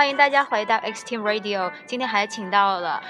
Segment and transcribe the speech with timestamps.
[0.00, 1.70] 欢迎大家回到 X Team Radio。
[1.84, 3.02] 今天还请到了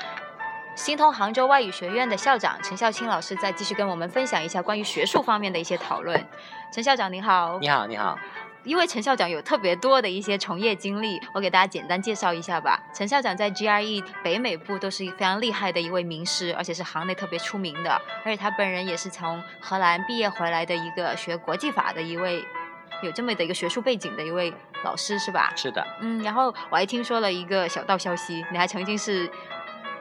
[0.75, 6.27] 新通杭州外语学院的校长陈孝清老师，再继续跟我们分享一下关于学术方面的一些讨论。
[6.73, 8.19] 陈校长您好，你好，你好。
[8.65, 12.83] 因为陈校长有特别多的一些从业经历，我给大家简单介绍一下吧。
[12.93, 18.03] 陈校长在 GRE 北美部都是非常厉害的一位名师，而且是行内特别出名的。
[18.25, 22.45] 而且他本人也是从荷兰毕业回来的一个学国际法的一位，
[23.03, 24.53] 有这么的一个学术背景的一位
[24.85, 25.53] 老师，是吧？
[25.57, 25.87] 是的。
[26.01, 29.31] 嗯，然后我还听说了一个小道消息，你还曾经是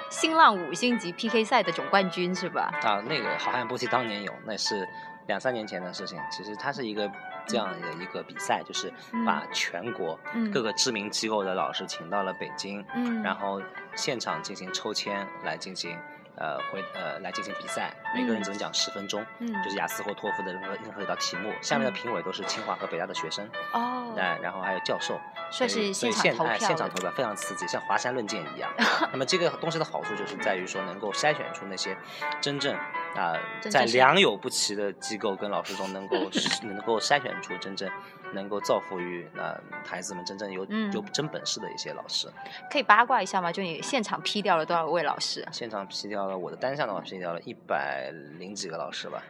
[0.10, 2.72] 新浪五星级 PK 赛的总冠军，是吧？
[2.84, 4.88] 啊，那个好汉不提当年勇，那是
[5.28, 6.20] 两三年前的事情。
[6.32, 7.10] 其实它是一个。
[7.48, 8.94] 这样的一个比赛，就是
[9.26, 10.20] 把全国
[10.54, 13.60] 各个知名机构的老师请到了北京，嗯然后
[13.96, 15.98] 现场进行抽签来进行。
[16.40, 21.52] 呃，回呃来进行比赛，每个人只能讲十分钟，嗯就是雅思或托福的任何任何一道题目。
[21.62, 25.20] 下面的评委都是清华和北大的学生哦，那，然后还有教授，
[25.52, 28.72] 所以现场投票，现场投票非常刺激，像华山论剑一样。
[29.12, 31.98] 那么这个东西的好处就是在于说能够筛选出那些
[32.40, 32.74] 真正
[33.16, 36.16] 啊在良莠不齐的机构跟老师中能够
[36.64, 37.90] 能够筛选出真正。
[38.32, 42.28] 能够造福于那孩子们真正有有真本事的一些老师，
[42.70, 43.52] 可以八卦一下吗？
[43.52, 45.44] 就你现场批掉了多少位老师？
[45.52, 49.24] 现场批掉了我的单项的话，批掉了一百零几个老师吧。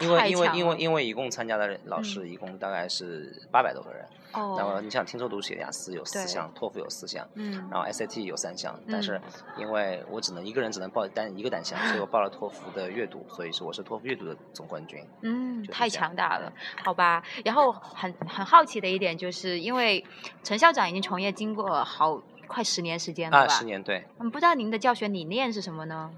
[0.00, 9.20] 因为因为因为因为一共参加的老师一共大概是八百多个人，哦，那么你想听说读写雅思有四项，托福有四项，嗯，然后 SAT 有三项，但是
[9.56, 16.52] 因为我只能一个人只能报单一个单项，所以我报了托福的阅读，所以说我是托福阅读的总冠军，嗯，太强大了，
[16.84, 17.22] 好吧。
[17.44, 20.04] 然后很很好奇的一点就是，因为
[20.42, 23.52] 陈校长已经从业经过好快十年时间了吧？
[23.52, 24.04] 啊，十年对。
[24.18, 26.10] 嗯，不知道您的教学理念是什么呢？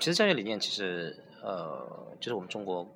[0.00, 2.02] 其实教学理念其实呃。
[2.20, 2.88] 就是我们中国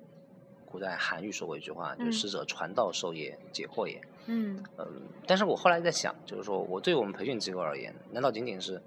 [0.65, 4.01] 古代韩愈说过一句话，就是“师者，传道授业解惑也”。
[4.25, 4.87] 嗯嗯，
[5.27, 8.81] 但是我后来在想，就是说我对我们培训机构而言，难道仅仅是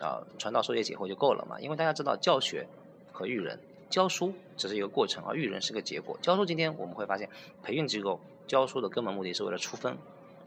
[0.00, 1.60] 啊传道授业解惑就够了吗？
[1.60, 2.66] 因为大家知道，教学
[3.12, 3.58] 和育人、
[3.90, 6.16] 教书只是一个过程，而育人是个结果。
[6.22, 7.28] 教书今天我们会发现，
[7.62, 9.94] 培训机构教书的根本目的是为了出分。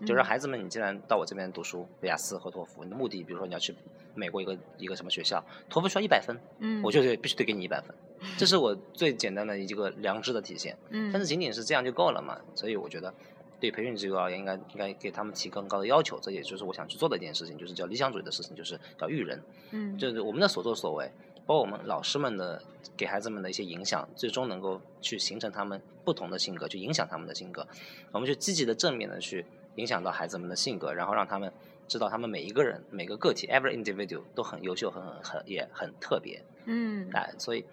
[0.06, 3.74] 就是孩子们，你既然到我这边读书，雅思和托福，你的目的，比如说你要去
[4.14, 7.96] 美国一个一个什么学校，托福需要一百分，嗯，我就得必须得给你一百分，
[8.38, 12.40] 这是我最简单的一个良知的体现，嗯，但是仅仅是这样就够了嘛？
[12.54, 13.14] 所以我觉得，
[13.60, 19.42] 对培训机构而言，应该应该给他们提更高的要求，这也就是我想去做的一件事情，就是叫理想主义的事情，就是叫育人，
[19.72, 21.10] 嗯，就是我们的所作所为，
[21.46, 22.62] 包括我们老师们的
[22.98, 27.68] 给孩子们的一些影响，最终能够去形成他们不同的性格，去影响他们的性格，
[28.12, 29.46] 我们就积极的正面的去。
[29.76, 31.52] 影响到孩子们的性格，然后让他们
[31.86, 36.42] 知道他们每一个人、每个个体，every individual 都很优秀、很很也很特别。
[36.64, 37.66] 嗯，哎，所以，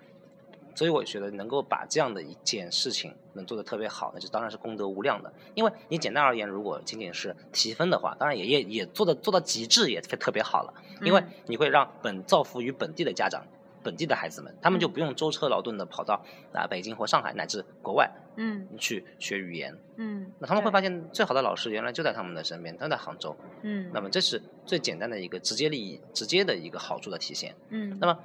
[0.74, 5.32] 所以我觉得能够把这样的一件事情能做得特别好，那就当然是功德无量的。
[5.54, 10.74] 因为你简单而言，如果仅仅是提分的话，当然也也也做的做到极致也特别好了。
[11.02, 13.44] 因为你会让本造福于本地的家长。
[13.84, 28.16] 本地的孩子们，他们就不用舟车劳顿的跑到啊北京或上海乃至国外，嗯，去学语言，嗯，那他们会发现最好的老师原来就在他们的身边，他在杭州，嗯，那么这是最简单的一个直接利益、直接的一个好处的体现，嗯，那么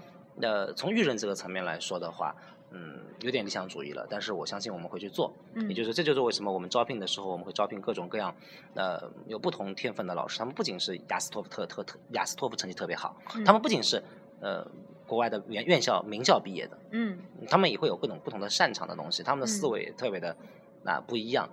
[0.42, 2.36] 呃从育人这个层面来说的话，
[2.72, 8.36] 嗯，有点理想主义了，但是我相信我们会去做，嗯，也就是这就是为什么我们招聘的时候我们会招聘各种各样
[8.76, 13.16] 呃有不同天分的老师，他们不仅是雅思托福特特特雅思托福成绩特别好，
[13.46, 14.04] 他们不仅是
[14.42, 14.66] 呃。
[15.08, 20.36] 国外的院院校名校毕业的，嗯，他们也会有各种不同的擅长的东西，他们的思维特别的
[20.84, 21.50] 啊不一样。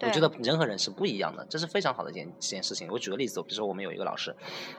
[0.00, 2.88] 我觉得人和人是不一样的，这是非常好的一件一件事情。
[2.90, 4.34] 我举个例子，比如说我们有一个老师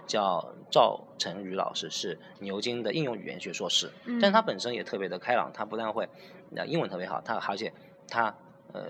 [0.06, 6.08] 叫赵晨宇老师，是牛津的应用语言学硕士，但是他本身也特别的开朗，他不但会
[6.50, 7.72] 那英文特别好，他而且
[8.08, 8.36] 他。
[8.74, 8.82] 呃，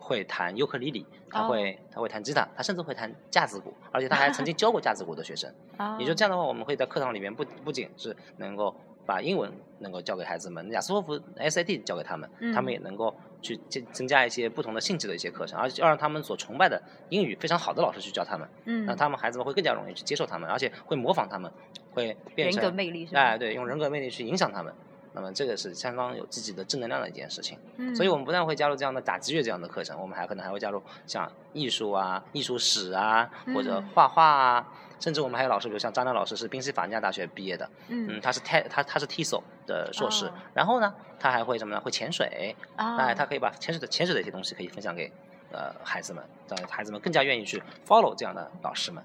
[0.00, 5.48] 会弹尤克里里，他会他会弹吉他，他甚至会弹架子鼓，而且他还曾经 教过架子鼓的学生。
[5.96, 8.74] 也就这样的话，我们会在课堂里面不不仅是能够
[9.08, 18.46] 把英文能够教给孩子们，雅思托福 SAT 教给他们，他们也能够去增增加一些不同的性质的一些课程，而且要让他们所崇拜的英语非常好的老师去教他们。
[18.66, 21.50] 嗯，那他们孩子们会更加容易去接受他们，而且会模仿他们，
[21.94, 23.20] 会变成人格魅力是吧？
[23.20, 24.70] 哎，对，用人格魅力去影响他们。
[25.18, 27.58] 那么这个是相当有积极的正能量的一件事情，
[27.92, 41.80] 所以我们不但会加入这样的打击乐这样的课程，我们还可能还会加入像艺术啊、艺术史啊，或者画画啊，甚至我们还有老师，比如像张亮老师是宾夕法尼亚大学毕业的，嗯，他是 T 他他是 TESOL 的硕士，然后呢，他还会什么呢？
[41.80, 45.10] 会潜水，哎，他可以把潜水的潜水的一些东西可以分享给
[45.50, 49.02] 呃孩子们，让孩子们更加愿意去 follow 这样的老师们，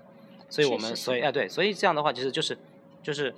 [0.48, 2.56] 所以我们所以哎对，所以这样的话其实就是
[3.01, 3.33] 就是。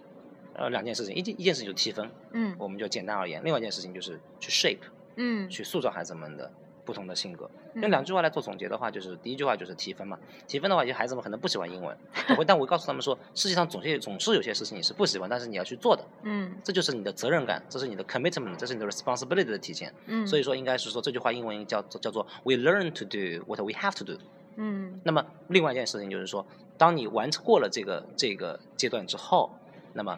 [0.57, 4.79] 呃，两件事情，一件一件事情就是提分，嗯，我们就简单而言；另外一件事情就是去 shape，
[5.15, 6.51] 嗯，去塑造孩子们的
[6.85, 7.49] 不同的性格。
[7.75, 10.17] 用两句话来做总结的话，就是第一句话就是提分嘛。
[10.47, 11.97] 提分的话，有些孩子们可能不喜欢英文，
[12.47, 16.05] 但我告诉他们说，世界上总是总是有些事情你是不喜欢，但是你要去做的。
[16.23, 19.93] 嗯，这就是你的责任感，这是你的 commitment，这是你的 responsibility 的体现。
[20.05, 24.17] 嗯，所以说应该是说这句话英文叫叫做 we learn to do what we have to do。
[24.55, 26.47] 嗯，那么另外一件事情就是说，
[26.77, 29.51] 当你完成过了这个这个阶段之后，
[29.91, 30.17] 那么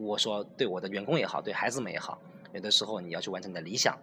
[0.00, 2.18] 我说对我的员工也好，对孩子们也好，
[2.52, 3.96] 有的时候你要去完成你的理想。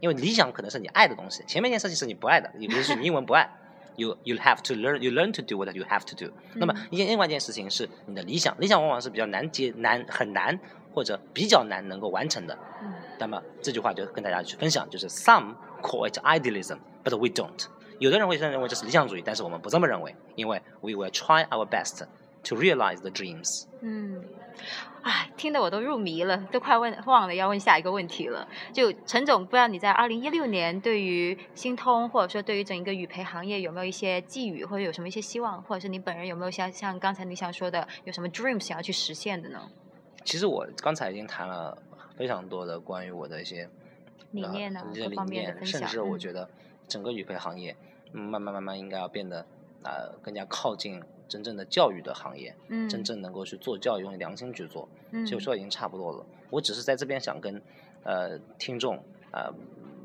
[0.00, 3.48] 因为理想可能是你爱的东西，前面一件事情是你不爱的，比如说你英文不爱
[3.96, 6.30] ，you you have to learn you learn to do what you have to do。
[6.54, 10.58] 那么一件另外一件事情是你的理想，理想往往是比较难接难很难
[10.92, 12.58] 或者比较难能够完成的。
[13.18, 17.66] 那么这句话就跟大家去分享，就是 some call it idealism，but we don't。
[17.98, 22.04] 有的人会认为这是理想主义，但是我们不这么认为，因为 we will try our best
[22.44, 23.64] to realize the dreams。
[23.80, 24.22] 嗯。
[25.02, 28.48] 哎，听得我都入迷了，都快问忘了要问下一个问题了。
[28.72, 39.68] 就陈总，不知道你在二零一六年对于新通，或者说对于整一个语培行业有没有一些寄语，或者有什么一些希望，或者是你本人有没有像像刚才你想说的，有什么 dream 想要去实现的呢？
[40.24, 41.76] 其实我刚才已经谈了
[42.16, 43.68] 非常多的关于我的一些
[44.30, 46.48] 理念呢，一些理念，甚至我觉得
[46.88, 47.76] 整个语培行业
[48.12, 49.44] 慢慢慢慢应该要变得
[49.82, 51.02] 呃更加靠近。
[51.34, 56.24] 真正的教育的行业，嗯，真正能够去做教育，用良心去做，嗯，其实说已经差不多了。
[56.48, 57.60] 我只是在这边想跟，
[58.04, 59.02] 呃，听众，
[59.32, 59.52] 呃，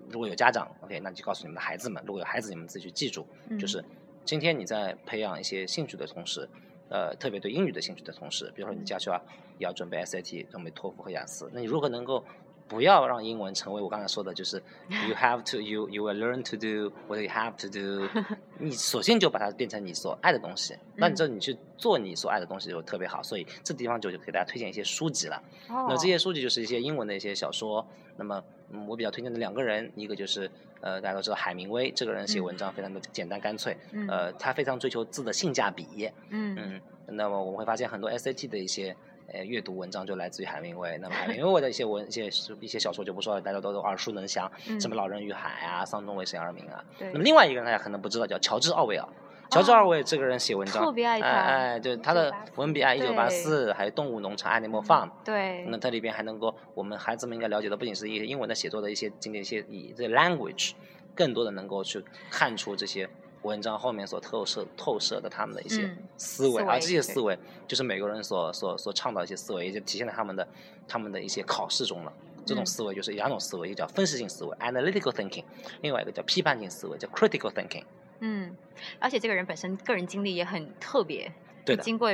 [0.09, 3.27] 如果有家长，OK，那就告诉你们的孩子们，如果有孩子，你们自己去记住，
[3.59, 3.85] 就是
[4.25, 6.49] 今天你在培养一些兴趣的同时，
[6.89, 9.23] 呃，特别对英语的兴趣的同时，比如说你家需要
[9.59, 12.25] 要准备 SAT，准备托福和雅思，那你如何能够？
[12.69, 18.07] 不要让英文成为我刚才说的，就是 you have to you you will learn to do what you have to do。
[18.59, 23.23] 你索性就把它变成你所爱的东西，那你这你去做你所爱的东西就特别好。
[23.23, 25.41] 所以这地方就就给大家推荐一些书籍了。
[25.69, 27.85] 哦那这些书籍就是一些英文的一些小说。
[28.17, 30.51] 那么嗯我比较推荐的两个人，一个就是
[30.81, 33.75] 呃大家都知道海明威，这个人写文章非常的简单干脆，
[34.07, 36.11] 呃他非常追求字的性价比。
[36.29, 36.81] 嗯嗯，
[37.15, 38.95] 那么我们会发现很多 SAT 的一些。
[39.33, 40.97] 呃，阅读文章就来自于海明威。
[40.99, 42.25] 那么海明威的一些文、一些
[42.59, 46.83] 一些小说就不说了，大家都都耳熟能详，什么《老人与海》啊，《桑中为谁而鸣》啊。
[46.99, 49.07] 那么另外一个人大家可能不知道，叫乔治·奥威尔。
[49.51, 51.27] 乔治·奥威尔这个人写文章，特别爱他。
[51.27, 55.09] 哎，对他的《文笔爱一九八四》，还有《动物农场》（Animal Farm）。
[55.25, 55.65] 对。
[55.67, 60.73] 那它里边还能够，我们孩子们应该了解的不仅是一些英文的写作的一些经典一些以这 language，
[61.15, 63.09] 更多的能够去看出这些。
[63.43, 67.37] 文章后面所透射透射的他们的一些思维，而这些思维
[67.67, 70.47] 就是美国人所所所倡导一些思维，也就体现在他们的
[70.87, 72.11] 他们的一些考试中了。
[72.45, 75.43] 这种思维就是两种思维，一个叫分析性思维 （analytical thinking），
[75.81, 77.83] 另外一个叫批判性思维，叫 critical thinking。
[78.21, 78.55] 嗯，
[78.97, 81.31] 而且这个人本身个人经历也很特别，
[81.63, 82.09] 对经过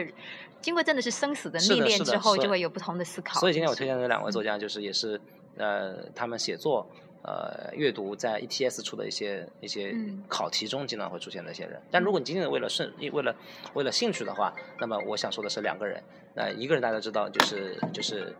[0.62, 3.39] 经过真的是生死的历练之后，就会有不同的思考。
[3.39, 5.19] 所以今天我推荐的两位作家，就是也是
[5.57, 6.86] 呃，他们写作。
[7.27, 9.95] 呃，阅读在 ETS 出的一些一些
[10.27, 13.36] 考题中经常会出现的一些人，但如果你仅仅为了顺为了
[13.74, 16.04] 为了兴趣的话，那么我想说的是两个人，
[16.36, 18.31] 那一个人大家都知道就是就是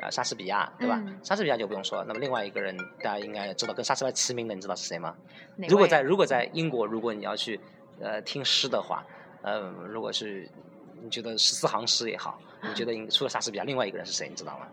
[0.00, 1.02] 啊莎士比亚对吧？
[1.22, 5.14] 莎士比亚就不用说了，那么另外一个人大家应该知道跟莎士比亚齐名的，你知道是谁吗？
[5.68, 7.60] 如果在如果在英国，如果你要去
[8.00, 9.04] 呃听诗的话，
[9.42, 10.48] 呃，如果是
[11.02, 14.30] 你觉得十四行诗也好，你觉得除了莎士比亚，另外一个人是谁？
[14.30, 14.66] 你知道吗？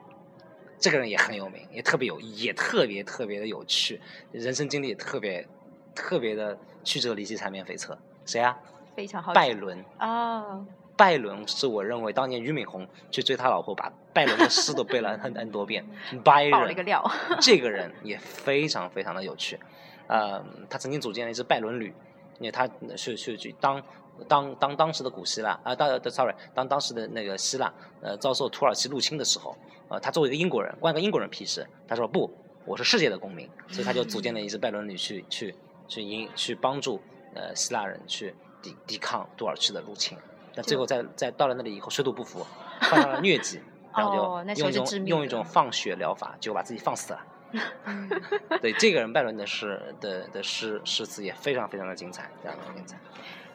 [0.80, 4.00] 这个人也很有名，也特别有，也特别特别的有趣，
[4.32, 5.48] 人生经历也特别
[5.96, 7.98] 特别的曲折离奇、缠绵悱恻。
[8.26, 8.58] 谁啊？
[8.96, 9.34] 非常好。
[9.34, 15.86] 拜伦啊，拜伦是我认为当年俞敏洪去追他老婆，把拜伦的诗都背了 n n 多遍。
[16.24, 17.04] 拜伦，个料。
[17.42, 19.60] 这个人也非常非常的有趣，
[20.08, 21.94] 呃，他曾经组建了一支拜伦旅，
[22.40, 23.84] 因为他去去去当。
[24.28, 29.56] 当当当时的古希腊啊，当 sorry，当当时的那个希腊呃遭受土耳其入侵的时候，
[29.90, 31.68] 呃，他作为一个英国人，关个英国人屁事？
[31.88, 32.32] 他说不，
[32.66, 35.56] 我是世界的公民，所以他就组建了一支拜伦旅去去
[35.88, 37.02] 去英去帮助
[37.36, 40.18] 呃希腊人去抵抵抗土耳其的入侵。
[40.56, 42.46] 但最后在在到了那里以后水土不服，
[42.82, 43.62] 患上了疟疾，
[43.96, 47.26] 然后就用一种用一种放血疗法，就把自己放死了。
[48.62, 52.98] 对这个人拜伦的诗的的诗诗词也非常非常的精彩，非常的精彩。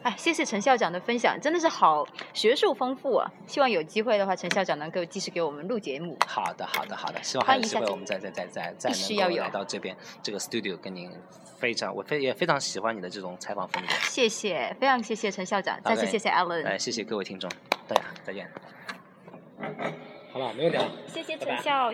[0.03, 3.29] 哎，谢谢陈校长的分享，真的是好学术丰富啊！
[3.47, 6.17] 希望有机会的话，陈校长能够继续给我们录节目。
[6.27, 11.09] 好的，好的，好的，希望还有机会我们再再再再再能够来到这边这个 studio 跟您
[11.57, 13.93] 非常我非也非常喜欢你的这种采访风格。
[14.01, 16.65] 谢谢，非常谢谢陈校长，再次谢谢 Alan。
[16.65, 17.49] 哎，谢谢各位听众，
[17.87, 18.49] 大家再见。
[20.31, 20.83] 好了，没有聊。
[21.07, 21.91] 谢谢陈校。